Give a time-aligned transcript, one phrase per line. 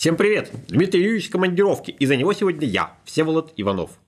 [0.00, 0.50] Всем привет!
[0.68, 4.00] Дмитрий Юрьевич в командировке, и за него сегодня я, Всеволод Иванов.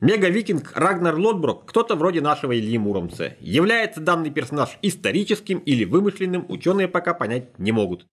[0.00, 3.34] Мега-викинг Рагнар Лотброк, кто-то вроде нашего Ильи Муромца.
[3.40, 8.06] Является данный персонаж историческим или вымышленным, ученые пока понять не могут.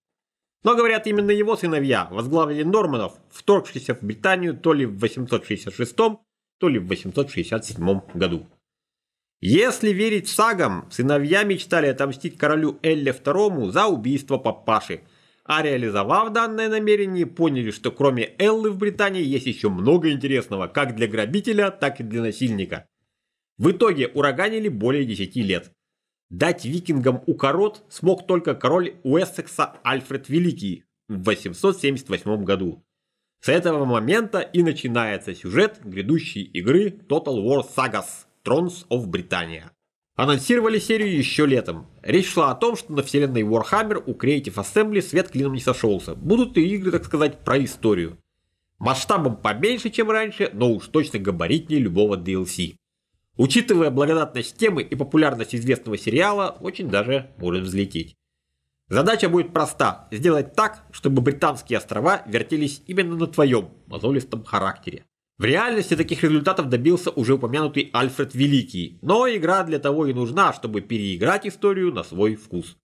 [0.64, 6.70] Но говорят, именно его сыновья возглавили Норманов, вторгшихся в Британию то ли в 866, то
[6.70, 8.48] ли в 867 году.
[9.42, 15.02] Если верить сагам, сыновья мечтали отомстить королю Элле II за убийство папаши–
[15.46, 20.96] а реализовав данное намерение, поняли, что кроме Эллы в Британии есть еще много интересного, как
[20.96, 22.88] для грабителя, так и для насильника.
[23.58, 25.72] В итоге ураганили более 10 лет.
[26.30, 32.84] Дать викингам укорот смог только король Уэссекса Альфред Великий в 878 году.
[33.42, 39.73] С этого момента и начинается сюжет грядущей игры Total War Sagas Thrones of Britannia.
[40.16, 41.88] Анонсировали серию еще летом.
[42.04, 46.14] Речь шла о том, что на вселенной Warhammer у Creative Assembly свет клином не сошелся.
[46.14, 48.20] Будут и игры, так сказать, про историю.
[48.78, 52.76] Масштабом поменьше, чем раньше, но уж точно габаритнее любого DLC.
[53.38, 58.16] Учитывая благодатность темы и популярность известного сериала, очень даже может взлететь.
[58.90, 65.06] Задача будет проста– сделать так, чтобы британские острова вертелись именно на твоем мозолистом характере.
[65.40, 70.54] В реальности таких результатов добился уже упомянутый Альфред Великий, но игра для того и нужна,
[70.54, 72.78] чтобы переиграть историю на свой вкус.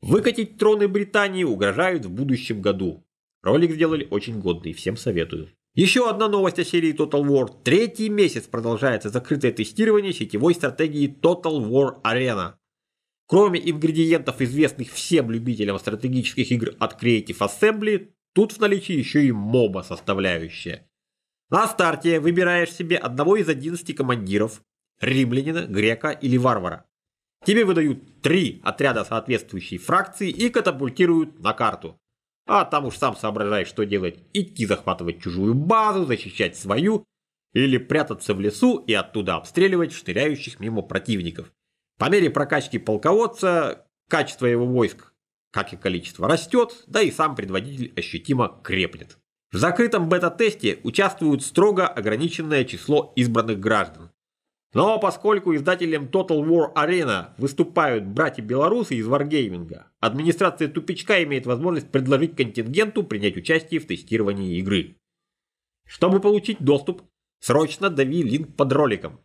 [0.00, 3.04] Выкатить троны Британии угрожают в будущем году.
[3.42, 5.50] Ролик сделали очень годный, всем советую.
[5.74, 7.50] Еще одна новость о серии Total War.
[7.64, 12.54] Третий месяц продолжается закрытое тестирование сетевой стратегии Total War Arena.
[13.26, 19.32] Кроме ингредиентов, известных всем любителям стратегических игр от Creative Assembly, тут в наличии еще и
[19.32, 20.88] моба составляющая.
[21.48, 24.62] На старте выбираешь себе одного из 11 командиров,
[25.00, 26.86] римлянина, грека или варвара.
[27.44, 32.00] Тебе выдают три отряда соответствующей фракции и катапультируют на карту.
[32.46, 34.18] А там уж сам соображаешь, что делать.
[34.32, 37.04] Идти захватывать чужую базу, защищать свою,
[37.52, 41.52] или прятаться в лесу и оттуда обстреливать штыряющих мимо противников.
[41.98, 45.14] По мере прокачки полководца, качество его войск,
[45.52, 49.18] как и количество, растет, да и сам предводитель ощутимо крепнет.
[49.52, 54.10] В закрытом бета-тесте участвует строго ограниченное число избранных граждан.
[54.74, 62.36] Но поскольку издателем Total War Arena выступают братья-белорусы из Wargaming, администрация тупичка имеет возможность предложить
[62.36, 64.96] контингенту принять участие в тестировании игры.
[65.86, 67.02] Чтобы получить доступ,
[67.40, 69.20] срочно дави линк под роликом.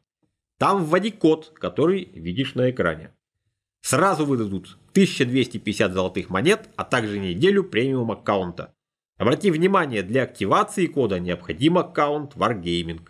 [0.57, 3.13] Там вводи код, который видишь на экране.
[3.81, 8.75] Сразу выдадут 1250 золотых монет, а также неделю премиум аккаунта.
[9.21, 13.01] Обрати внимание, для активации кода необходим аккаунт Wargaming.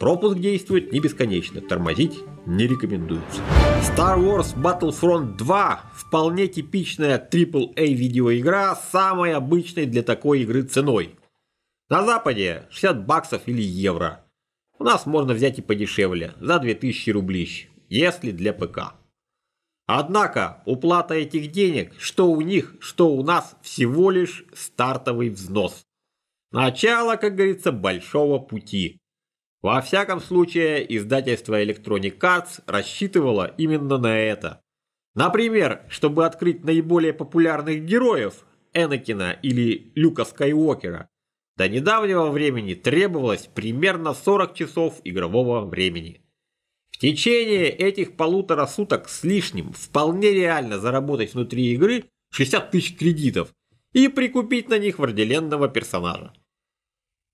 [0.00, 3.40] Пропуск действует не бесконечно, тормозить не рекомендуется.
[3.80, 11.14] Star Wars Battlefront 2 вполне типичная AAA видеоигра с самой обычной для такой игры ценой.
[11.88, 14.26] На западе 60 баксов или евро.
[14.80, 18.94] У нас можно взять и подешевле, за 2000 рублей, если для ПК.
[19.86, 25.84] Однако уплата этих денег, что у них, что у нас, всего лишь стартовый взнос.
[26.50, 28.98] Начало, как говорится, большого пути.
[29.62, 34.60] Во всяком случае, издательство Electronic Arts рассчитывало именно на это.
[35.14, 41.08] Например, чтобы открыть наиболее популярных героев, Энакина или Люка Скайуокера,
[41.56, 46.25] до недавнего времени требовалось примерно 40 часов игрового времени.
[46.96, 53.52] В течение этих полутора суток с лишним вполне реально заработать внутри игры 60 тысяч кредитов
[53.92, 56.32] и прикупить на них вожделенного персонажа.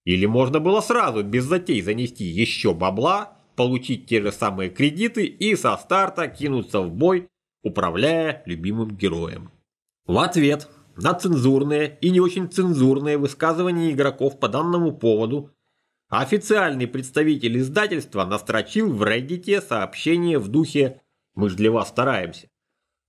[0.04, 5.54] Или можно было сразу без затей занести еще бабла, получить те же самые кредиты и
[5.54, 7.28] со старта кинуться в бой,
[7.62, 9.52] управляя любимым героем.
[10.06, 15.52] В ответ на цензурные и не очень цензурные высказывания игроков по данному поводу
[16.12, 21.00] Официальный представитель издательства настрочил в Reddit сообщение в духе
[21.34, 22.48] «Мы ж для вас стараемся»,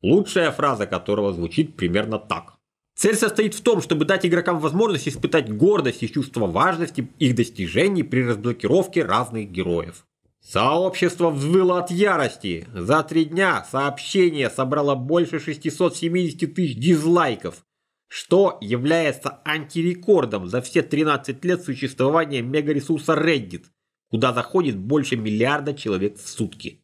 [0.02, 2.54] лучшая фраза которого звучит примерно так.
[2.96, 8.04] Цель состоит в том, чтобы дать игрокам возможность испытать гордость и чувство важности их достижений
[8.04, 10.06] при разблокировке разных героев.
[10.40, 12.70] Сообщество взвыло от ярости.
[12.74, 17.66] За три дня сообщение собрало больше 670 тысяч дизлайков
[18.14, 23.64] что является антирекордом за все 13 лет существования мегаресурса Reddit,
[24.12, 26.84] куда заходит больше миллиарда человек в сутки.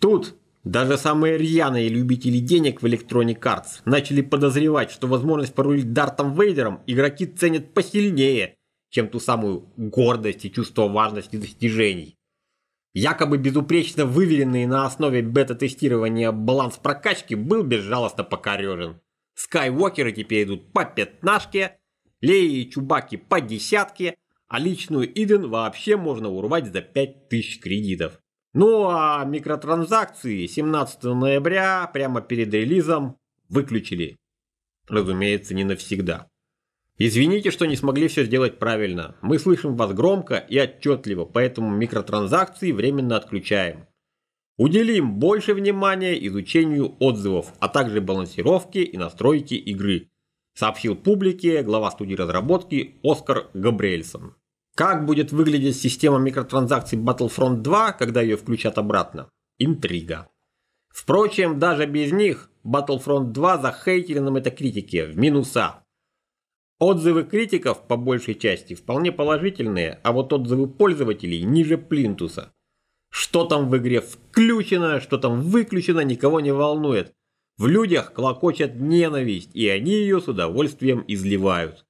[0.00, 0.34] Тут
[0.64, 6.82] даже самые рьяные любители денег в Electronic Arts начали подозревать, что возможность порулить Дартом Вейдером
[6.88, 8.56] игроки ценят посильнее,
[8.90, 12.16] чем ту самую гордость и чувство важности достижений.
[12.94, 18.98] Якобы безупречно выверенный на основе бета-тестирования баланс прокачки был безжалостно покорежен.
[19.34, 21.78] Скайуокеры теперь идут по пятнашке,
[22.20, 24.16] Леи и Чубаки по десятке,
[24.48, 28.20] а личную Иден вообще можно урвать за 5000 кредитов.
[28.52, 34.16] Ну а микротранзакции 17 ноября прямо перед релизом выключили.
[34.88, 36.28] Разумеется, не навсегда.
[36.96, 39.16] Извините, что не смогли все сделать правильно.
[39.20, 43.88] Мы слышим вас громко и отчетливо, поэтому микротранзакции временно отключаем.
[44.56, 50.10] Уделим больше внимания изучению отзывов, а также балансировке и настройке игры,
[50.54, 54.36] сообщил публике глава студии разработки Оскар Габриэльсон.
[54.76, 59.28] Как будет выглядеть система микротранзакций Battlefront 2, когда ее включат обратно?
[59.58, 60.28] Интрига.
[60.88, 65.84] Впрочем, даже без них Battlefront 2 захейтили на метакритике в минуса.
[66.78, 72.52] Отзывы критиков по большей части вполне положительные, а вот отзывы пользователей ниже плинтуса.
[73.16, 77.14] Что там в игре включено, что там выключено, никого не волнует.
[77.56, 81.86] В людях клокочет ненависть, и они ее с удовольствием изливают.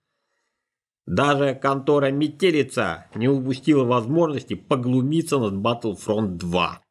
[1.06, 6.82] Даже контора Метелица не упустила возможности поглумиться над Battlefront 2.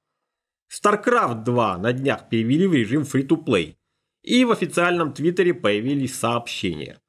[0.68, 3.76] StarCraft 2 на днях перевели в режим free-to-play,
[4.24, 7.00] и в официальном твиттере появились сообщения.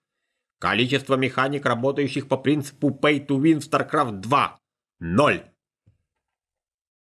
[0.58, 4.58] Количество механик, работающих по принципу Pay to Win в StarCraft 2–
[5.00, 5.53] 0.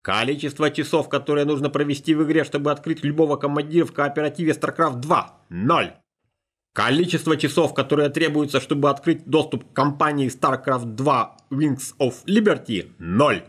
[0.01, 5.41] Количество часов, которые нужно провести в игре, чтобы открыть любого командира в кооперативе StarCraft 2–
[5.49, 5.93] 0.
[6.73, 13.43] Количество часов, которые требуются, чтобы открыть доступ к компании StarCraft 2 Wings of Liberty– 0.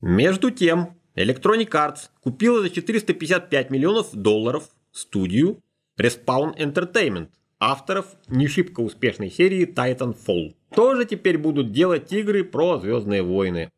[0.00, 5.62] Между тем, Electronic Arts купила за 455 миллионов долларов студию
[6.00, 7.28] Respawn Entertainment,
[7.60, 10.56] авторов не шибко успешной серии Titanfall.
[10.74, 13.70] Тоже теперь будут делать игры про Звездные войны.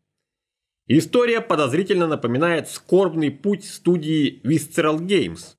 [0.89, 5.57] История подозрительно напоминает скорбный путь студии Visceral Games.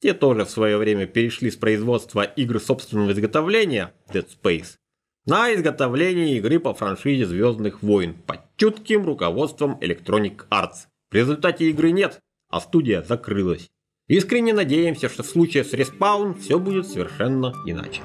[0.00, 4.78] Те тоже в свое время перешли с производства игр собственного изготовления Dead Space
[5.26, 10.86] на изготовление игры по франшизе Звездных войн под чутким руководством Electronic Arts.
[11.10, 13.68] В результате игры нет, а студия закрылась.
[14.08, 18.02] Искренне надеемся, что в случае с Respawn все будет совершенно иначе.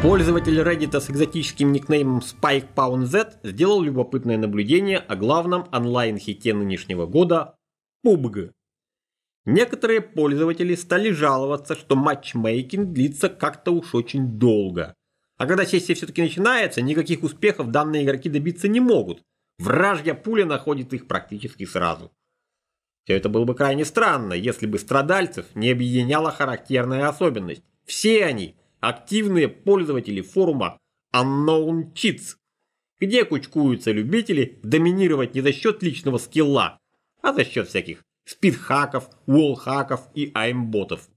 [0.00, 7.56] Пользователь Reddit с экзотическим никнеймом SpikePoundZ сделал любопытное наблюдение о главном онлайн-хите нынешнего года
[8.06, 8.52] PUBG.
[9.44, 14.94] Некоторые пользователи стали жаловаться, что матчмейкинг длится как-то уж очень долго.
[15.36, 19.24] А когда сессия все-таки начинается, никаких успехов данные игроки добиться не могут.
[19.58, 22.12] Вражья пуля находит их практически сразу.
[23.02, 27.64] Все это было бы крайне странно, если бы страдальцев не объединяла характерная особенность.
[27.84, 30.78] Все они активные пользователи форума
[31.14, 32.36] Unknown Cheats,
[33.00, 36.78] где кучкуются любители доминировать не за счет личного скилла,
[37.22, 41.08] а за счет всяких спидхаков, уолхаков и аймботов.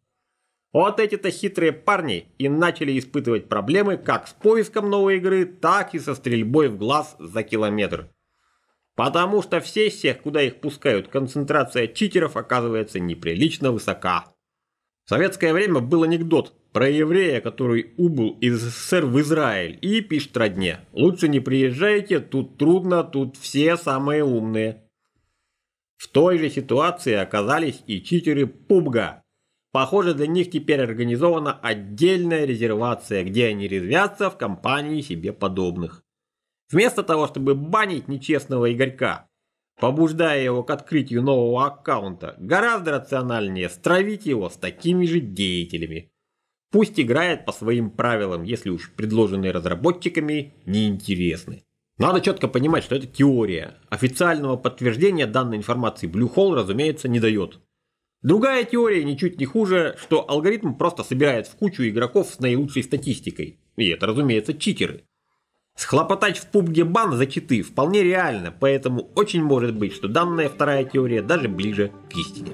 [0.73, 5.99] Вот эти-то хитрые парни и начали испытывать проблемы как с поиском новой игры, так и
[5.99, 8.09] со стрельбой в глаз за километр.
[8.95, 14.30] Потому что в сессиях, куда их пускают, концентрация читеров оказывается неприлично высока.
[15.11, 20.87] Советское время был анекдот про еврея, который убыл из СССР в Израиль и пишет родне.
[20.93, 24.89] Лучше не приезжайте, тут трудно, тут все самые умные.
[25.97, 29.21] В той же ситуации оказались и читеры Пубга.
[29.73, 36.05] Похоже, для них теперь организована отдельная резервация, где они резвятся в компании себе подобных.
[36.71, 39.27] Вместо того, чтобы банить нечестного Игорька,
[39.81, 46.11] побуждая его к открытию нового аккаунта, гораздо рациональнее стравить его с такими же деятелями.
[46.71, 51.63] Пусть играет по своим правилам, если уж предложенные разработчиками неинтересны.
[51.97, 53.75] Надо четко понимать, что это теория.
[53.89, 57.59] Официального подтверждения данной информации Blue Hole, разумеется, не дает.
[58.21, 63.59] Другая теория ничуть не хуже, что алгоритм просто собирает в кучу игроков с наилучшей статистикой.
[63.77, 65.05] И это, разумеется, читеры.
[65.75, 70.83] Схлопотать в пубге бан за читы вполне реально, поэтому очень может быть, что данная вторая
[70.83, 72.53] теория даже ближе к истине.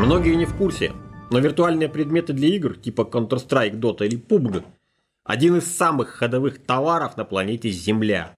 [0.00, 0.92] Многие не в курсе,
[1.30, 4.64] но виртуальные предметы для игр типа Counter-Strike, Dota или PUBG
[5.24, 8.36] один из самых ходовых товаров на планете Земля.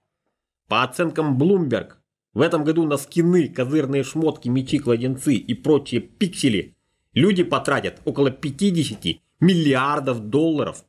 [0.68, 1.94] По оценкам Bloomberg,
[2.32, 6.76] в этом году на скины, козырные шмотки, мечи, кладенцы и прочие пиксели
[7.12, 10.84] люди потратят около 50 миллиардов долларов.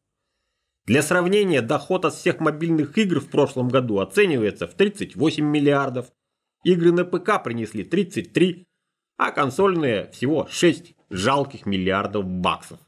[0.88, 6.14] Для сравнения, доход от всех мобильных игр в прошлом году оценивается в 38 миллиардов.
[6.64, 8.66] Игры на ПК принесли 33,
[9.18, 12.80] а консольные всего 6 жалких миллиардов баксов.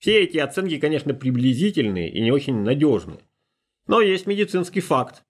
[0.00, 3.20] Все эти оценки, конечно, приблизительные и не очень надежные.
[3.86, 5.22] Но есть медицинский факт.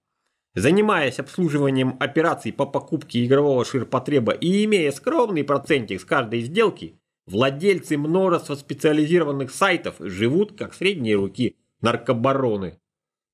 [0.55, 7.00] Занимаясь обслуживанием операций по покупке игрового ширпотреба и имея скромный процентик с каждой сделки,
[7.30, 12.78] владельцы множества специализированных сайтов живут как средние руки наркобароны.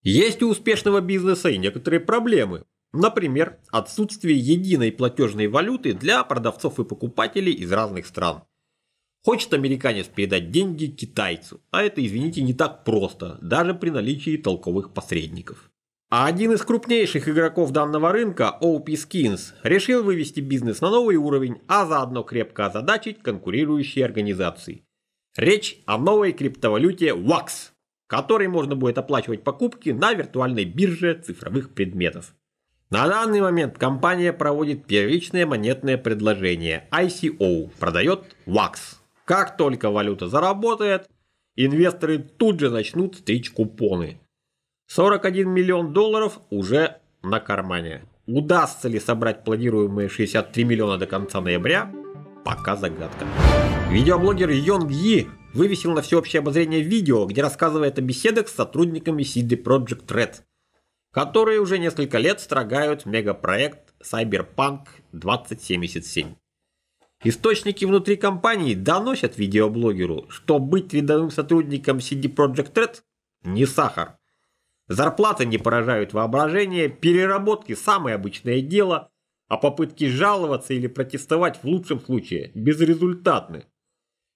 [0.02, 2.64] Есть у успешного бизнеса и некоторые проблемы.
[2.92, 8.44] Например, отсутствие единой платежной валюты для продавцов и покупателей из разных стран.
[9.24, 14.94] Хочет американец передать деньги китайцу, а это, извините, не так просто, даже при наличии толковых
[14.94, 15.72] посредников.
[16.08, 21.60] А один из крупнейших игроков данного рынка, OP Skins, решил вывести бизнес на новый уровень,
[21.66, 24.84] а заодно крепко озадачить конкурирующие организации.
[25.36, 27.72] Речь о новой криптовалюте WAX,
[28.06, 32.36] которой можно будет оплачивать покупки на виртуальной бирже цифровых предметов.
[32.88, 38.98] На данный момент компания проводит первичное монетное предложение ICO, продает WAX.
[39.24, 41.10] Как только валюта заработает,
[41.56, 44.20] инвесторы тут же начнут стричь купоны.
[44.88, 48.04] 41 миллион долларов уже на кармане.
[48.26, 51.92] Удастся ли собрать планируемые 63 миллиона до конца ноября,
[52.44, 53.26] пока загадка.
[53.90, 59.60] Видеоблогер Йонг Yi вывесил на всеобщее обозрение видео, где рассказывает о беседах с сотрудниками CD
[59.60, 60.42] Projekt Red,
[61.12, 66.34] которые уже несколько лет строгают мегапроект Cyberpunk 2077.
[67.24, 73.02] Источники внутри компании доносят видеоблогеру, что быть рядовым сотрудником CD Projekt Red
[73.42, 74.18] не сахар.
[74.88, 79.10] Зарплаты не поражают воображение, переработки– самое обычное дело,
[79.48, 83.66] а попытки жаловаться или протестовать в лучшем случае безрезультатны.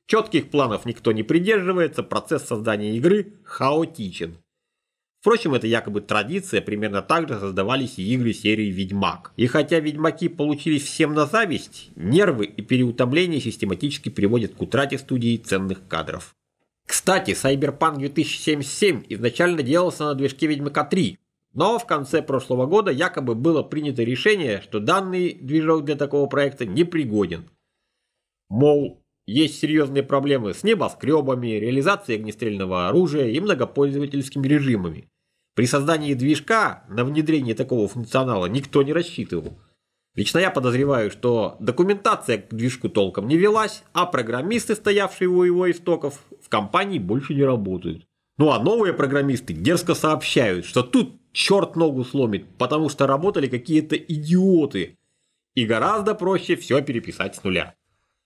[0.06, 4.38] Четких планов никто не придерживается, процесс создания игры хаотичен.
[5.20, 9.32] Впрочем, это якобы традиция, примерно так же создавались и игры серии «Ведьмак».
[9.36, 15.36] И хотя «Ведьмаки» получились всем на зависть, нервы и переутомление систематически приводят к утрате студии
[15.36, 16.34] ценных кадров.
[16.90, 21.20] Кстати, Cyberpunk 2077 изначально делался на движке Ведьмака 3,
[21.54, 26.66] но в конце прошлого года якобы было принято решение, что данный движок для такого проекта
[26.66, 27.48] не пригоден.
[28.48, 35.08] Мол, есть серьезные проблемы с небоскребами, реализацией огнестрельного оружия и многопользовательскими режимами.
[35.54, 39.60] При создании движка на внедрение такого функционала никто не рассчитывал.
[40.16, 45.70] Лично я подозреваю, что документация к движку толком не велась, а программисты, стоявшие у его
[45.70, 48.06] истоков, в компании больше не работают.
[48.36, 53.96] Ну а новые программисты дерзко сообщают, что тут черт ногу сломит, потому что работали какие-то
[53.96, 54.98] идиоты.
[55.54, 57.74] И гораздо проще все переписать с нуля.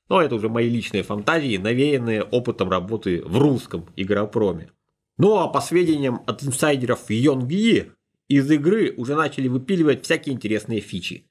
[0.08, 4.70] Но это уже мои личные фантазии, навеянные опытом работы в русском игропроме.
[5.18, 7.92] Ну а по сведениям от инсайдеров Йонгии,
[8.28, 11.26] из игры уже начали выпиливать всякие интересные фичи.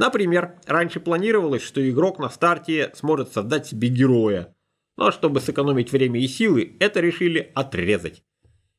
[0.00, 4.56] Например, раньше планировалось, что игрок на старте сможет создать себе героя.
[4.96, 8.22] Но чтобы сэкономить время и силы, это решили отрезать.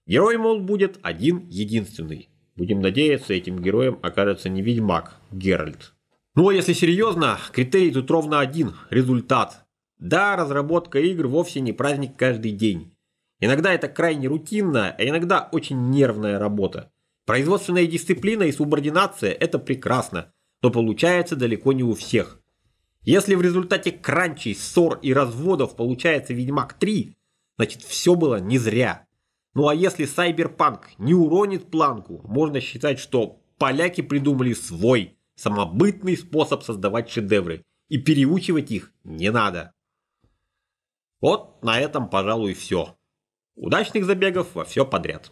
[0.07, 2.29] Герой, мол, будет один единственный.
[2.55, 5.93] Будем надеяться, этим героем окажется не ведьмак, Геральт.
[6.33, 9.67] Ну а если серьезно, критерий тут ровно один– результат.
[9.99, 12.95] Да, разработка игр вовсе не праздник каждый день.
[13.39, 16.91] Иногда это крайне рутинная, а иногда очень нервная работа.
[17.27, 22.41] Производственная дисциплина и субординация– это прекрасно, но получается далеко не у всех.
[23.03, 27.15] Если в результате кранчей, ссор и разводов получается Ведьмак 3,
[27.57, 29.07] значит все было не зря.
[29.53, 36.63] Ну а если Cyberpunk не уронит планку, можно считать, что поляки придумали свой– самобытный способ
[36.63, 39.73] создавать шедевры, и переучивать их не надо.
[41.19, 42.95] Вот на этом, пожалуй, все.
[43.55, 45.31] Удачных забегов во все подряд.